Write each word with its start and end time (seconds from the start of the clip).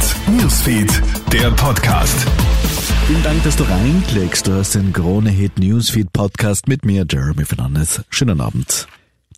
Hit 0.00 0.16
Newsfeed, 0.28 1.02
der 1.32 1.50
Podcast. 1.50 2.26
Vielen 3.06 3.22
Dank, 3.22 3.42
dass 3.44 3.56
du 3.56 3.64
reinklickst. 3.64 4.46
Du 4.46 4.52
hast 4.54 4.74
den 4.74 4.92
Krone 4.92 5.28
Hit 5.30 5.58
Newsfeed 5.58 6.12
Podcast 6.12 6.68
mit 6.68 6.84
mir, 6.84 7.04
Jeremy 7.10 7.44
Fernandes. 7.44 8.02
Schönen 8.08 8.40
Abend. 8.40 8.86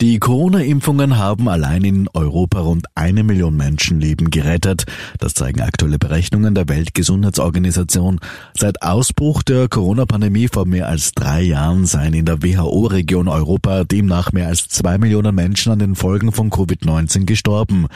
Die 0.03 0.19
Corona-Impfungen 0.19 1.17
haben 1.17 1.49
allein 1.49 1.85
in 1.85 2.09
Europa 2.13 2.59
rund 2.59 2.87
eine 2.97 3.23
Million 3.23 3.57
Menschenleben 3.57 4.31
gerettet. 4.31 4.85
Das 5.21 5.33
zeigen 5.33 5.61
aktuelle 5.61 6.01
Berechnungen 6.01 6.57
der 6.57 6.69
Weltgesundheitsorganisation. 6.69 8.19
Seit 8.53 8.83
Ausbruch 8.83 9.45
der 9.45 9.69
Corona-Pandemie 9.69 10.49
vor 10.49 10.67
mehr 10.67 10.89
als 10.89 11.13
drei 11.13 11.43
Jahren 11.43 11.87
seien 11.87 12.15
in 12.15 12.25
der 12.25 12.43
WHO-Region 12.43 13.29
Europa 13.29 13.85
demnach 13.85 14.33
mehr 14.33 14.49
als 14.49 14.67
zwei 14.67 14.99
Millionen 14.99 15.37
Menschen 15.37 15.71
an 15.71 15.79
den 15.79 15.95
Folgen 15.95 16.33
von 16.33 16.51
Covid-19 16.51 17.25
gestorben. 17.25 17.87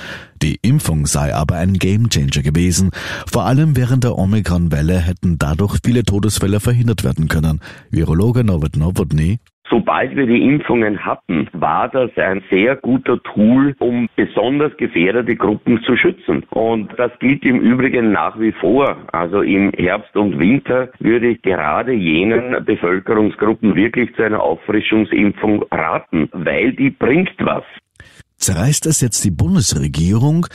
Die 0.41 0.61
Impfung 0.63 1.07
sei 1.07 1.35
aber 1.35 1.57
ein 1.57 1.75
Gamechanger 1.75 2.43
gewesen. 2.43 2.91
Vor 3.27 3.47
allem 3.47 3.75
während 3.75 4.05
der 4.05 4.17
Omikron-Welle 4.17 5.01
hätten 5.01 5.39
dadurch 5.39 5.79
viele 5.85 6.05
Todesfälle 6.05 6.61
verhindert 6.61 7.03
werden 7.03 7.27
können. 7.27 7.61
Virologe 7.91 8.45
Norbert 8.45 8.77
Nowotny 8.77 9.41
Sobald 9.69 10.15
wir 10.17 10.27
die 10.27 10.43
Impfungen 10.43 11.05
hatten, 11.05 11.49
war 11.53 11.89
das 11.89 12.11
ein 12.17 12.43
sehr 12.51 12.77
guter 12.77 13.21
Tool, 13.23 13.75
um 13.79 14.09
besonders 14.15 14.77
gefährdete 14.77 15.35
Gruppen 15.35 15.83
zu 15.83 15.97
schützen. 15.97 16.45
Und 16.51 16.93
das 16.97 17.11
gilt 17.19 17.45
im 17.45 17.61
Übrigen 17.61 18.13
nach 18.13 18.39
wie 18.39 18.53
vor. 18.53 18.97
Also 19.13 19.43
im 19.43 19.73
Herbst 19.73 20.17
und 20.17 20.39
Winter 20.39 20.91
würde 21.01 21.29
ich 21.29 21.43
gerade 21.43 21.93
jenen 21.93 22.65
Bevölkerungsgruppen 22.65 23.75
wirklich 23.75 24.15
zu 24.15 24.23
einer 24.23 24.43
Auffrischungsimpfung 24.43 25.65
raten, 25.71 26.29
weil 26.33 26.73
die 26.73 26.91
bringt 26.91 27.35
was. 27.41 27.65
Zerreißt 28.39 28.87
es 28.87 29.01
jetzt 29.01 29.25
die 29.25 29.31
Bundesregierung? 29.31 30.47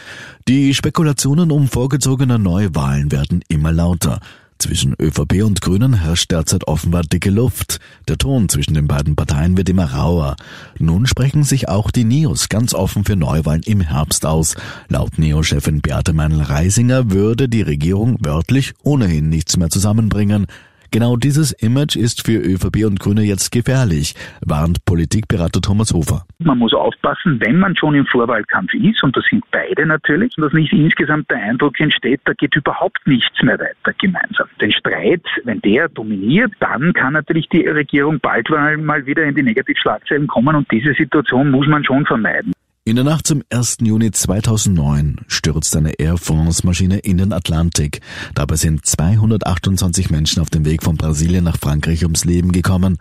Die 0.48 0.74
Spekulationen 0.74 1.52
um 1.52 1.68
vorgezogene 1.68 2.38
Neuwahlen 2.38 3.12
werden 3.12 3.44
immer 3.50 3.72
lauter. 3.72 4.20
Zwischen 4.62 4.94
ÖVP 5.02 5.42
und 5.44 5.60
Grünen 5.60 5.96
herrscht 5.96 6.30
derzeit 6.30 6.68
offenbar 6.68 7.02
dicke 7.02 7.32
Luft. 7.32 7.80
Der 8.08 8.20
Ton 8.20 8.48
zwischen 8.48 8.76
den 8.76 8.88
beiden 8.88 9.16
Parteien 9.16 9.58
wird 9.58 9.70
immer 9.70 9.92
rauer. 9.92 10.36
Nun 10.78 11.08
sprechen 11.08 11.44
sich 11.44 11.68
auch 11.68 11.90
die 11.90 12.04
Neos 12.04 12.48
ganz 12.48 12.76
offen 12.76 13.04
für 13.04 13.16
Neuwahlen 13.16 13.64
im 13.64 13.82
Herbst 13.82 14.24
aus. 14.24 14.56
Laut 14.88 15.18
Neo-Chefin 15.18 15.82
Beate 15.82 16.14
Meinl-Reisinger 16.14 17.10
würde 17.10 17.50
die 17.50 17.64
Regierung 17.64 18.18
wörtlich 18.20 18.74
ohnehin 18.84 19.30
nichts 19.30 19.58
mehr 19.58 19.72
zusammenbringen. 19.72 20.46
Genau 20.94 21.16
dieses 21.16 21.54
Image 21.54 21.96
ist 21.96 22.26
für 22.26 22.38
ÖVP 22.38 22.84
und 22.86 23.00
Grüne 23.00 23.22
jetzt 23.22 23.54
gefährlich, 23.54 24.14
warnt 24.46 24.84
Politikberater 24.84 25.62
Thomas 25.62 25.94
Hofer. 25.94 26.26
Man 26.40 26.58
muss 26.58 26.74
aufpassen, 26.74 27.40
wenn 27.40 27.60
man 27.60 27.78
schon 27.78 27.96
im 27.96 28.06
Vorwahlkampf 28.08 28.74
ist, 28.74 29.02
und 29.02 29.16
das 29.16 29.24
sind 29.30 29.42
beide 29.52 29.86
natürlich, 29.86 30.36
dass 30.36 30.52
nicht 30.52 30.74
insgesamt 30.74 31.32
der 31.32 31.38
Eindruck 31.38 31.80
entsteht, 31.80 32.20
da 32.26 32.34
geht 32.34 32.58
überhaupt 32.58 33.08
nichts 33.08 33.42
mehr 33.42 33.58
weiter 33.58 33.96
gemeinsam. 34.00 34.50
Den 34.60 34.74
Streit, 34.74 35.24
wenn 35.46 35.62
der 35.62 35.88
dominiert, 35.88 36.52
dann 36.60 36.92
kann 36.92 37.14
natürlich 37.14 37.48
die 37.48 37.66
Regierung 37.66 38.20
bald 38.20 38.50
mal 38.50 39.06
wieder 39.06 39.24
in 39.24 39.36
die 39.36 39.44
Negativschlagzeilen 39.44 40.28
kommen 40.28 40.58
und 40.58 40.70
diese 40.72 40.94
Situation 40.94 41.52
muss 41.52 41.68
man 41.68 41.86
schon 41.86 42.06
vermeiden. 42.06 42.52
In 42.84 42.96
der 42.96 43.06
Nacht 43.06 43.28
zum 43.28 43.44
1. 43.52 43.78
Juni 43.82 44.10
2009 44.10 45.18
stürzt 45.28 45.76
eine 45.76 46.00
Air 46.00 46.18
France-Maschine 46.18 46.98
in 46.98 47.20
den 47.20 47.32
Atlantik. 47.32 48.02
Dabei 48.34 48.56
sind 48.56 48.88
228 48.88 50.10
Menschen 50.10 50.42
auf 50.42 50.50
dem 50.50 50.66
Weg 50.66 50.82
von 50.82 50.98
Brasilien 50.98 51.44
nach 51.44 51.60
Frankreich 51.60 52.02
ums 52.02 52.26
Leben 52.26 52.52
gekommen. 52.52 52.98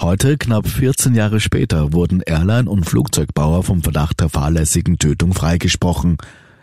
Heute, 0.00 0.38
knapp 0.38 0.68
14 0.68 1.16
Jahre 1.16 1.40
später, 1.40 1.92
wurden 1.92 2.20
Airline- 2.20 2.70
und 2.70 2.84
Flugzeugbauer 2.88 3.64
vom 3.64 3.82
Verdacht 3.82 4.20
der 4.20 4.28
fahrlässigen 4.28 4.98
Tötung 4.98 5.34
freigesprochen. 5.34 6.18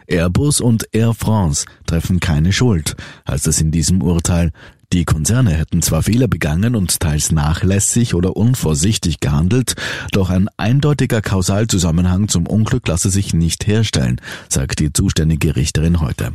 Airbus 0.07 0.61
und 0.61 0.87
Air 0.91 1.13
France 1.13 1.65
treffen 1.85 2.19
keine 2.19 2.53
Schuld, 2.53 2.95
heißt 3.27 3.47
es 3.47 3.61
in 3.61 3.71
diesem 3.71 4.01
Urteil. 4.01 4.51
Die 4.93 5.05
Konzerne 5.05 5.51
hätten 5.51 5.81
zwar 5.81 6.03
Fehler 6.03 6.27
begangen 6.27 6.75
und 6.75 6.99
teils 6.99 7.31
nachlässig 7.31 8.13
oder 8.13 8.35
unvorsichtig 8.35 9.21
gehandelt, 9.21 9.75
doch 10.11 10.29
ein 10.29 10.49
eindeutiger 10.57 11.21
Kausalzusammenhang 11.21 12.27
zum 12.27 12.45
Unglück 12.45 12.87
lasse 12.89 13.09
sich 13.09 13.33
nicht 13.33 13.67
herstellen, 13.67 14.19
sagt 14.49 14.79
die 14.79 14.91
zuständige 14.91 15.55
Richterin 15.55 16.01
heute. 16.01 16.33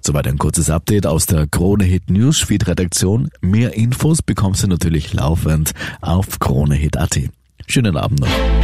Soweit 0.00 0.26
ein 0.26 0.38
kurzes 0.38 0.70
Update 0.70 1.06
aus 1.06 1.26
der 1.26 1.46
Krone 1.46 1.84
Hit 1.84 2.10
Newsfeed 2.10 2.66
Redaktion. 2.66 3.30
Mehr 3.40 3.74
Infos 3.74 4.22
bekommst 4.22 4.64
du 4.64 4.66
natürlich 4.66 5.14
laufend 5.14 5.72
auf 6.02 6.40
kronehit.at. 6.40 7.20
Schönen 7.66 7.96
Abend 7.96 8.20
noch. 8.20 8.63